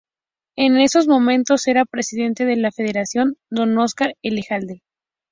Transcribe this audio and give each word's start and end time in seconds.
En 0.55 0.77
esos 0.79 1.07
momentos 1.07 1.67
era 1.67 1.85
Presidente 1.85 2.43
de 2.45 2.55
la 2.55 2.71
Federación 2.71 3.37
don 3.51 3.77
Oscar 3.77 4.15
Elejalde. 4.23 4.81